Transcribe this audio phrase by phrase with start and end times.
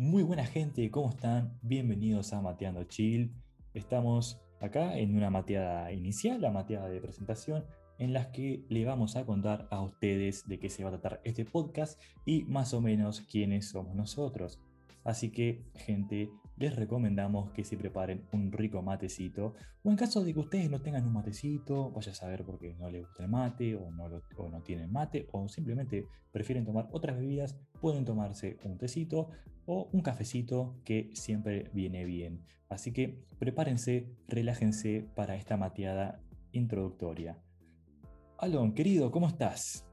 [0.00, 1.58] Muy buena gente, ¿cómo están?
[1.60, 3.34] Bienvenidos a Mateando Chill.
[3.74, 7.66] Estamos acá en una mateada inicial, la mateada de presentación,
[7.98, 11.20] en las que le vamos a contar a ustedes de qué se va a tratar
[11.24, 14.58] este podcast y más o menos quiénes somos nosotros.
[15.04, 16.30] Así que, gente,
[16.60, 19.54] les recomendamos que se preparen un rico matecito.
[19.82, 22.74] O en caso de que ustedes no tengan un matecito, vaya a saber por qué
[22.74, 27.16] no les gusta el mate, o no, no tienen mate, o simplemente prefieren tomar otras
[27.16, 29.30] bebidas, pueden tomarse un tecito
[29.64, 32.44] o un cafecito que siempre viene bien.
[32.68, 36.20] Así que prepárense, relájense para esta mateada
[36.52, 37.38] introductoria.
[38.36, 39.86] Alon, querido, ¿cómo estás?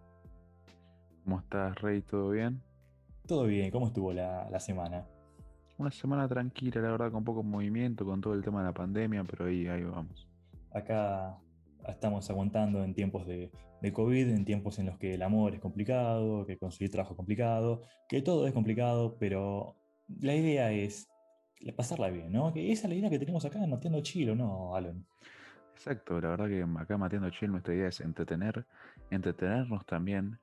[1.24, 2.02] ¿Cómo estás, Rey?
[2.02, 2.62] ¿Todo bien?
[3.26, 5.08] Todo bien, ¿cómo estuvo la, semana?
[5.78, 9.24] Una semana tranquila, la verdad, con poco movimiento, con todo el tema de la pandemia,
[9.24, 10.28] pero ahí, ahí vamos.
[10.72, 11.38] Acá
[11.88, 13.52] estamos aguantando en tiempos de,
[13.94, 17.84] COVID, en tiempos en los que el amor es complicado, que conseguir trabajo es complicado,
[18.10, 19.76] que todo es complicado, pero
[20.20, 21.08] la idea es
[21.76, 22.52] pasarla bien, ¿no?
[22.54, 25.06] Que esa es la idea que tenemos acá en Mateando Chilo, ¿no, Alan?
[25.76, 28.66] Exacto, la verdad que acá Mateando Chilo nuestra idea es entretener,
[29.12, 30.40] entretenernos también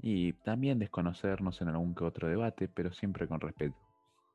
[0.00, 3.76] y también desconocernos en algún que otro debate, pero siempre con respeto.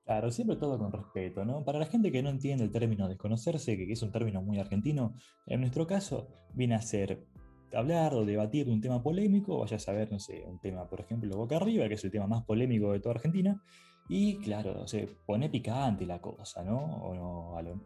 [0.06, 1.64] Claro, siempre todo con respeto, ¿no?
[1.66, 5.16] Para la gente que no entiende el término desconocerse, que es un término muy argentino,
[5.48, 7.26] en nuestro caso viene a ser
[7.74, 11.02] hablar o debatir de un tema polémico, vaya a saber, no sé, un tema, por
[11.02, 13.60] ejemplo, Boca Arriba, que es el tema más polémico de toda Argentina,
[14.08, 16.78] y claro, se pone picante la cosa, ¿no?
[16.78, 17.82] ¿O no, Alon?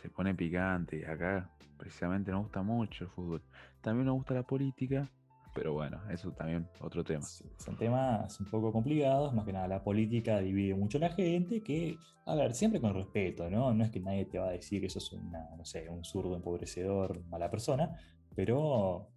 [0.00, 3.42] Se pone picante, acá precisamente nos gusta mucho el fútbol.
[3.82, 5.10] También nos gusta la política,
[5.54, 7.22] pero bueno, eso también otro tema.
[7.22, 11.62] son temas un poco complicados, más que nada la política divide mucho a la gente,
[11.62, 13.72] que, a ver, siempre con respeto, ¿no?
[13.72, 16.34] No es que nadie te va a decir que sos una, no sé, un zurdo
[16.34, 17.96] empobrecedor, mala persona,
[18.34, 19.08] pero,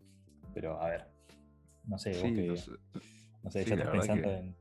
[0.53, 1.07] pero a ver,
[1.85, 2.55] no sé, vos que,
[3.43, 4.55] no sé, ya estás pensando en,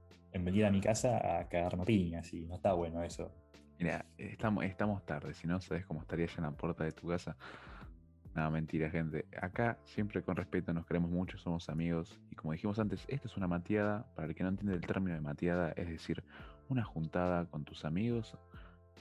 [0.45, 3.31] venir a mi casa a cagar piñas y no está bueno eso.
[3.79, 7.09] Mira, estamos, estamos tarde, si no sabes cómo estaría ya en la puerta de tu
[7.09, 7.37] casa
[8.37, 9.25] Nada, mentira, gente.
[9.41, 12.21] Acá siempre con respeto nos queremos mucho, somos amigos.
[12.31, 14.13] Y como dijimos antes, esto es una mateada.
[14.15, 16.23] Para el que no entiende el término de mateada, es decir,
[16.69, 18.37] una juntada con tus amigos,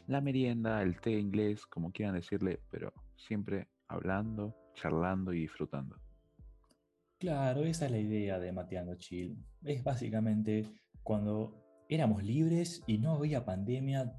[0.07, 5.97] la merienda, el té inglés, como quieran decirle, pero siempre hablando, charlando y disfrutando.
[7.19, 9.37] Claro, esa es la idea de Mateando Chill.
[9.63, 10.65] Es básicamente
[11.03, 14.13] cuando éramos libres y no había pandemia,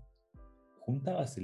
[0.80, 1.40] juntabas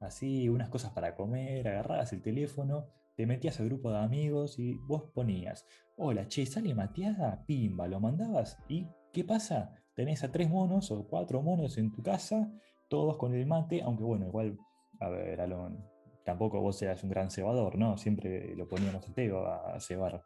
[0.00, 4.74] así unas cosas para comer, agarrabas el teléfono te metías al grupo de amigos y
[4.74, 9.74] vos ponías, hola, che, sale mateada, pimba, lo mandabas y ¿qué pasa?
[9.94, 12.50] Tenés a tres monos o cuatro monos en tu casa,
[12.88, 14.58] todos con el mate, aunque bueno, igual,
[15.00, 15.84] a ver, Alon,
[16.24, 17.98] tampoco vos seas un gran cebador, ¿no?
[17.98, 20.22] Siempre lo poníamos a Teo a cebar,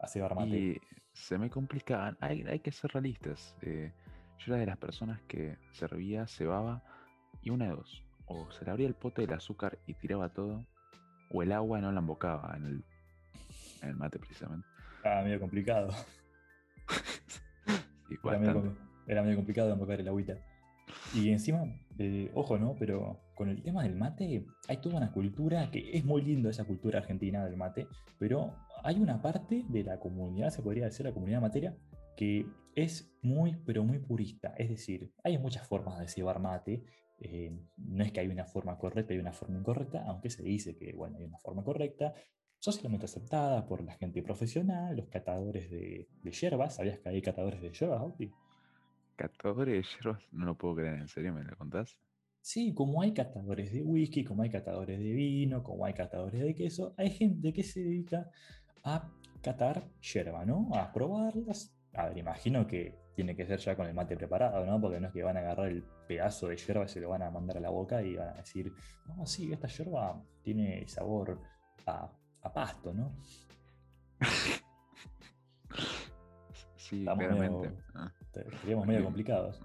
[0.00, 0.56] a cebar mate.
[0.56, 0.76] Y
[1.12, 3.56] se me complicaban, hay, que ser realistas.
[3.62, 3.92] Eh,
[4.38, 6.82] yo era de las personas que servía, cebaba
[7.42, 10.66] y una de dos, o se le abría el pote del azúcar y tiraba todo,
[11.32, 12.84] o el agua no la embocaba en el,
[13.82, 14.66] en el mate precisamente.
[15.04, 15.90] Ah, medio complicado.
[19.06, 20.36] era, medio, complicado embocar el agüita.
[21.14, 21.64] Y encima,
[21.98, 22.74] eh, ojo, ¿no?
[22.78, 26.64] Pero con el tema del mate, hay toda una cultura que es muy lindo esa
[26.64, 27.86] cultura argentina del mate,
[28.18, 28.54] pero
[28.84, 31.74] hay una parte de la comunidad, se podría decir la comunidad materia,
[32.16, 34.54] que es muy, pero muy purista.
[34.56, 36.84] Es decir, hay muchas formas de cebar mate
[37.24, 40.76] eh, no es que hay una forma correcta y una forma incorrecta, aunque se dice
[40.76, 42.14] que bueno, hay una forma correcta,
[42.58, 46.74] socialmente aceptada por la gente profesional, los catadores de, de hierbas.
[46.76, 48.32] ¿Sabías que hay catadores de hierbas, Bauti?
[49.14, 50.24] ¿Catadores de hierbas?
[50.32, 51.96] No lo puedo creer, ¿en serio me lo contás?
[52.40, 56.56] Sí, como hay catadores de whisky, como hay catadores de vino, como hay catadores de
[56.56, 58.28] queso, hay gente que se dedica
[58.82, 59.08] a
[59.40, 60.70] catar hierba, ¿no?
[60.74, 61.72] A probarlas.
[61.94, 64.80] A ver, imagino que tiene que ser ya con el mate preparado, ¿no?
[64.80, 67.22] Porque no es que van a agarrar el pedazo de yerba y se lo van
[67.22, 68.72] a mandar a la boca y van a decir,
[69.06, 71.38] no, sí, esta yerba tiene sabor
[71.86, 72.10] a,
[72.52, 73.14] pasto, ¿no?
[76.76, 77.70] Sí, claramente.
[78.60, 79.62] Seríamos medio complicados.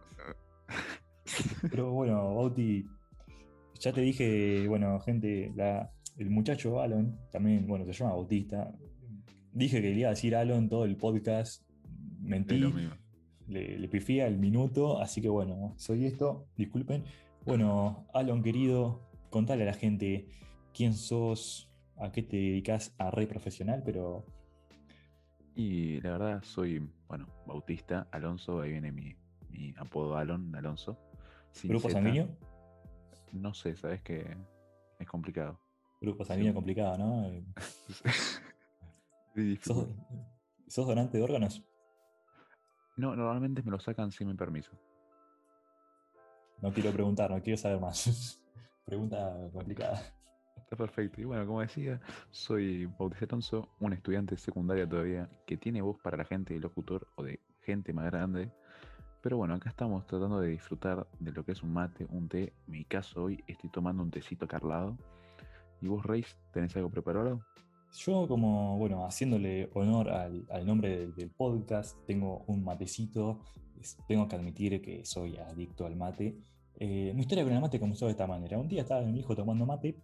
[1.69, 2.85] Pero bueno, Bauti,
[3.80, 5.51] ya te dije, bueno, gente,
[6.18, 8.71] el muchacho Alon, también, bueno, se llama Bautista.
[9.51, 11.67] Dije que le iba a decir Alon todo el podcast.
[12.27, 12.59] Mentí
[13.47, 17.06] le, le pifía el minuto, así que bueno, soy esto, disculpen.
[17.45, 20.27] Bueno, Alon querido, contale a la gente
[20.74, 24.25] quién sos, a qué te dedicas a rey profesional, pero...
[25.56, 29.15] Y la verdad soy, bueno, Bautista, Alonso, ahí viene mi,
[29.77, 31.00] apodo Alon, Alonso.
[31.63, 32.27] ¿Grupo sanguíneo?
[33.31, 34.38] No sé, sabes que
[35.00, 35.59] es complicado.
[36.01, 37.31] Grupo sanguíneo complicado, ¿no?
[39.63, 39.88] ¿Sos,
[40.68, 41.63] ¿Sos donante de órganos?
[42.97, 44.71] No, normalmente me lo sacan sin mi permiso.
[46.61, 48.41] No quiero preguntar, no quiero saber más.
[48.85, 50.01] Pregunta complicada.
[50.55, 51.21] Está perfecto.
[51.21, 52.01] Y bueno, como decía,
[52.31, 56.59] soy Bautista Alonso, un estudiante de secundaria todavía que tiene voz para la gente de
[56.59, 58.51] locutor o de gente más grande.
[59.21, 62.53] Pero bueno, acá estamos tratando de disfrutar de lo que es un mate, un té.
[62.65, 64.97] En mi caso hoy estoy tomando un tecito carlado.
[65.81, 67.41] ¿Y vos, Reis, tenés algo preparado?
[67.97, 73.41] Yo, como, bueno, haciéndole honor al, nombre del, podcast, tengo un matecito.
[74.07, 76.38] tengo que admitir que soy adicto al mate.
[76.79, 78.59] Eh, mi historia con el mate comenzó de esta manera.
[78.59, 79.97] Un día estaba mi hijo tomando mate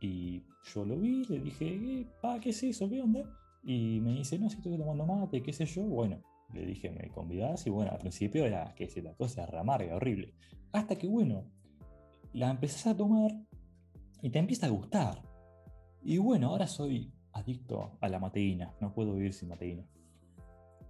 [0.00, 2.88] y yo lo vi, le dije, pa, ¿qué es eso?
[2.88, 3.22] ¿Qué onda?
[3.62, 5.82] Y me dice, no, si estoy tomando mate, qué sé yo.
[5.82, 6.22] Bueno,
[6.54, 7.66] le dije, ¿me convidás?
[7.66, 10.32] Y bueno, al principio era, que es la cosa era amarga, horrible.
[10.72, 11.44] Hasta que, bueno,
[12.32, 13.30] la empezás a tomar
[14.22, 15.22] y te empieza a gustar.
[16.02, 19.84] Y bueno, ahora soy adicto a la mateína, no puedo vivir sin mateína.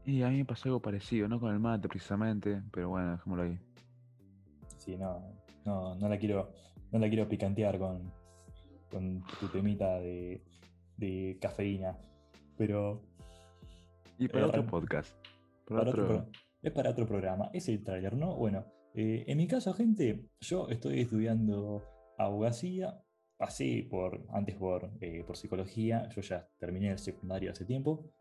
[0.05, 3.43] Y a mí me pasó algo parecido, no con el mate precisamente, pero bueno, dejémoslo
[3.43, 3.59] ahí.
[4.79, 5.21] Sí, no,
[5.65, 6.53] no, no la quiero,
[6.93, 8.13] no la quiero picantear con,
[8.91, 10.45] con tu temita de,
[10.97, 11.99] de cafeína.
[12.57, 13.03] Pero.
[14.19, 15.13] Y para eh, otro podcast.
[16.63, 17.51] es para otro programa.
[17.53, 18.37] Es el trailer, ¿no?
[18.37, 18.65] Bueno,
[18.95, 21.83] eh, en mi caso, gente, yo estoy estudiando
[22.17, 23.03] abogacía.
[23.37, 26.09] Pasé por, antes por, eh, por psicología.
[26.15, 28.13] Yo ya terminé el secundario hace tiempo.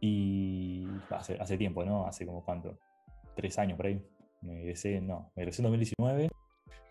[0.00, 2.06] Y hace, hace tiempo, ¿no?
[2.06, 2.78] Hace como cuánto.
[3.34, 4.00] Tres años por ahí.
[4.42, 6.28] Me egresé, no, me egresé en 2019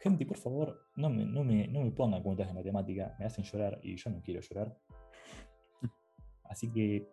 [0.03, 3.45] Gente, por favor, no me, no me, no me pongan cuentas de matemática, me hacen
[3.45, 4.77] llorar y yo no quiero llorar.
[6.43, 7.07] Así que,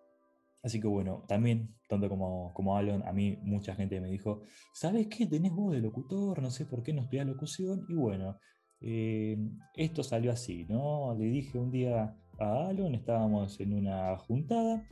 [0.64, 4.43] así que bueno, también, tanto como, como Alon, a mí mucha gente me dijo,
[4.75, 5.29] ¿sabes qué?
[5.29, 7.87] Tenés voz de locutor, no sé por qué no estudias locución.
[7.88, 8.41] Y bueno,
[8.81, 9.37] eh,
[9.75, 11.15] esto salió así, ¿no?
[11.19, 14.82] Le dije un día a Alon, estábamos en una juntada,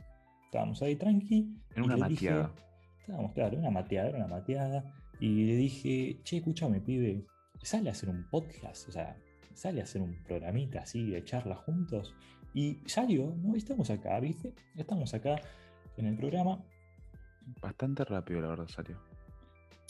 [0.45, 1.55] estábamos ahí tranqui.
[1.75, 2.53] En una mateada.
[2.99, 4.83] estábamos, claro, una mateada, era una mateada.
[5.19, 7.25] Y le dije, che, escúchame, pibe,
[7.61, 9.17] sale a hacer un podcast, o sea,
[9.53, 12.15] sale a hacer un programita así de charla juntos.
[12.53, 13.55] Y salió, ¿no?
[13.55, 14.53] Estamos acá, ¿viste?
[14.75, 15.35] Estamos acá
[15.97, 16.63] en el programa.
[17.61, 19.08] Bastante rápido, la verdad, salió.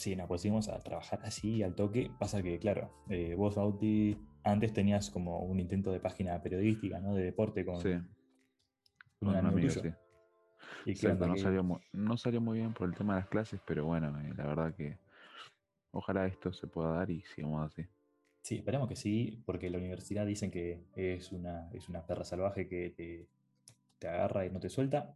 [0.00, 2.10] Sí, nos pusimos a trabajar así al toque.
[2.18, 7.14] Pasa que, claro, eh, vos, Bauti, antes tenías como un intento de página periodística, ¿no?
[7.14, 7.90] De deporte con, sí.
[9.20, 9.90] un amigo, Sí.
[10.86, 13.84] Y no, salió muy, no salió muy bien por el tema de las clases, pero
[13.84, 14.96] bueno, eh, la verdad que
[15.92, 17.86] Ojalá esto se pueda dar y sigamos así.
[18.40, 22.66] Sí, esperemos que sí, porque la universidad dicen que es una, es una perra salvaje
[22.68, 23.28] que te,
[23.98, 25.14] te agarra y no te suelta.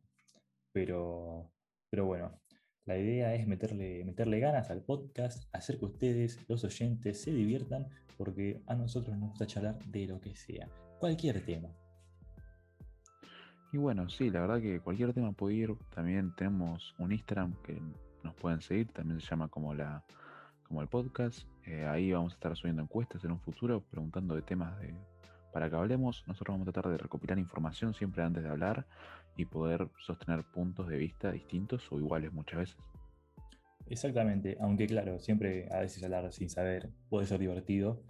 [0.73, 1.51] Pero,
[1.89, 2.39] pero bueno,
[2.87, 7.87] la idea es meterle, meterle ganas al podcast, hacer que ustedes, los oyentes, se diviertan,
[8.19, 11.71] porque a nosotros nos gusta charlar de lo que sea, cualquier tema.
[13.73, 15.75] Y bueno, sí, la verdad que cualquier tema puede ir.
[15.95, 17.81] También tenemos un Instagram que
[18.23, 20.05] nos pueden seguir, también se llama como la
[20.69, 21.49] como el podcast.
[21.67, 24.95] Eh, ahí vamos a estar subiendo encuestas en un futuro, preguntando de temas de,
[25.55, 26.25] para que hablemos.
[26.27, 28.85] Nosotros vamos a tratar de recopilar información siempre antes de hablar
[29.37, 32.77] y poder sostener puntos de vista distintos o iguales muchas veces.
[33.87, 38.03] Exactamente, aunque claro, siempre a veces hablar sin saber puede ser divertido,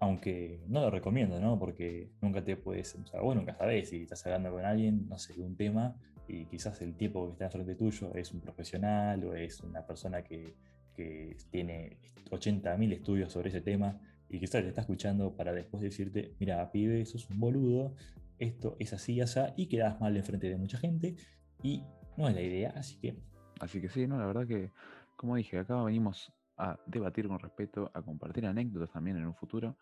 [0.00, 1.58] aunque no lo recomiendo, ¿no?
[1.58, 5.18] Porque nunca te puedes, o sea, vos nunca sabés si estás hablando con alguien, no
[5.18, 5.96] sé, de un tema,
[6.28, 10.22] y quizás el tipo que está enfrente tuyo es un profesional o es una persona
[10.22, 10.54] que
[10.96, 11.98] que tiene
[12.30, 17.04] 80.000 estudios sobre ese tema y quizás te está escuchando para después decirte, mira, pibe,
[17.06, 17.94] sos un boludo,
[18.38, 21.16] esto es así, así, y quedas mal enfrente de mucha gente
[21.62, 21.82] y
[22.16, 23.16] no es la idea, así que...
[23.60, 24.70] Así que sí, no, la verdad que,
[25.16, 29.76] como dije, acá venimos a debatir con respeto, a compartir anécdotas también en un futuro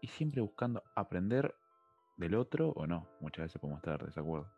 [0.00, 1.54] y siempre buscando aprender
[2.16, 4.48] del otro o no, muchas veces podemos estar de desacuerdo.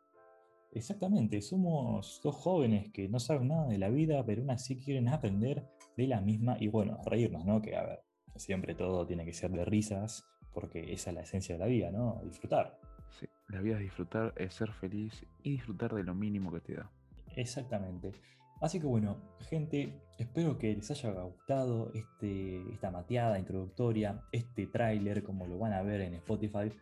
[0.73, 5.09] Exactamente, somos dos jóvenes que no saben nada de la vida, pero aún así quieren
[5.09, 7.63] aprender de la misma y bueno, reírnos, ¿no?
[7.63, 8.05] Que a ver,
[8.37, 11.91] siempre todo tiene que ser de risas, porque esa es la esencia de la vida,
[11.91, 12.21] ¿no?
[12.25, 12.79] Disfrutar.
[13.11, 16.75] Sí, la vida es disfrutar, es ser feliz y disfrutar de lo mínimo que te
[16.75, 16.91] da.
[17.37, 18.13] Exactamente.
[18.61, 19.19] Así que bueno,
[19.49, 25.73] gente, espero que les haya gustado este, esta mateada introductoria, este tráiler, como lo van
[25.73, 26.73] a ver en Spotify.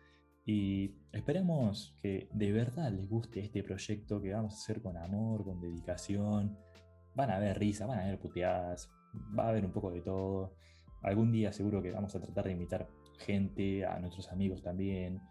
[0.43, 5.43] Y esperemos que de verdad les guste este proyecto que vamos a hacer con amor,
[5.43, 6.57] con dedicación.
[7.13, 8.89] Van a haber risas, van a haber puteadas,
[9.37, 10.55] va a haber un poco de todo.
[11.01, 12.87] Algún día seguro que vamos a tratar de invitar
[13.19, 15.21] gente, a nuestros amigos también,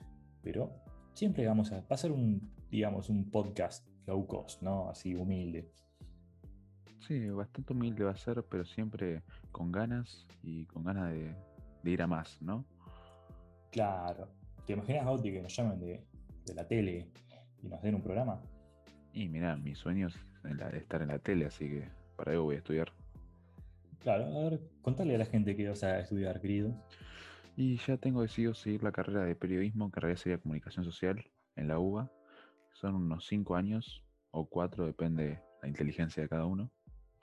[0.42, 0.70] pero
[1.12, 4.88] siempre vamos a pasar un, digamos, un podcast low cost, ¿no?
[4.88, 5.70] Así humilde.
[7.00, 11.34] Sí, bastante humilde va a ser, pero siempre con ganas y con ganas de,
[11.82, 12.64] de ir a más, ¿no?
[13.70, 14.28] Claro,
[14.66, 16.02] ¿Te imaginas, Bauti, que nos llamen de,
[16.52, 17.06] la tele
[17.62, 18.42] y nos den un programa?
[19.12, 20.12] Y mira, mis sueños
[20.44, 22.92] es estar en la tele, así que para eso voy a estudiar.
[24.00, 26.74] Claro, a ver, contale a la gente que vas a estudiar, querido.
[27.56, 31.24] Y ya tengo decidido seguir la carrera de periodismo, que en realidad sería comunicación social,
[31.56, 32.10] en la UBA.
[32.72, 36.70] Son unos cinco años, o cuatro, depende la inteligencia de cada uno.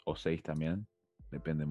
[0.05, 0.87] O seis también,
[1.31, 1.65] depende.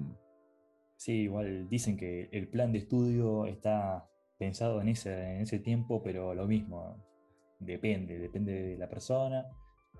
[0.95, 6.01] Sí, igual dicen que el plan de estudio está pensado en ese, en ese tiempo,
[6.01, 6.97] pero lo mismo,
[7.59, 9.45] depende, depende de la persona.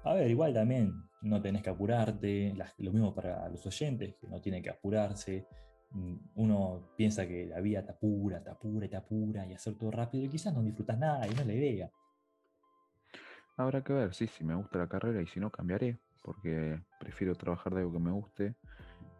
[0.04, 0.94] A ver, igual también
[1.24, 5.48] no tenés que apurarte, lo mismo para los oyentes, que no tienen que apurarse.
[5.92, 9.92] Mm, uno piensa que la vida está pura, está pura, está pura y hacer todo
[9.92, 11.92] rápido y quizás no disfrutas nada y no es la idea.
[13.56, 17.36] Habrá que ver, sí, si me gusta la carrera y si no, cambiaré, porque prefiero
[17.36, 18.56] trabajar de algo que me guste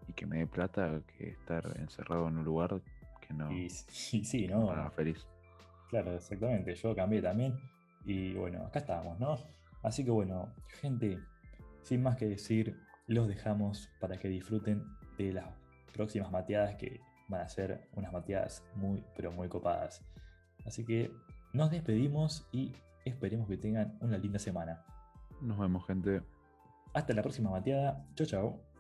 [0.08, 2.82] y que me dé plata que estar encerrado en un lugar
[3.22, 3.52] que no.
[3.52, 4.90] Y, sí, ¿no?
[4.92, 5.26] feliz.
[5.90, 6.74] Claro, exactamente.
[6.76, 7.56] Yo cambié también
[8.04, 9.38] y bueno, acá estamos, ¿no?
[9.84, 11.20] Así que bueno, gente,
[11.84, 14.84] sin más que decir, los dejamos para que disfruten
[15.18, 15.46] de las
[15.94, 20.04] próximas mateadas que van a ser unas mateadas muy, pero muy copadas.
[20.66, 21.12] Así que
[21.54, 22.74] nos despedimos y
[23.06, 24.84] esperemos que tengan una linda semana.
[25.42, 26.22] Nos vemos, gente.
[26.94, 28.06] Hasta la próxima mateada.
[28.16, 28.73] Chau, chau.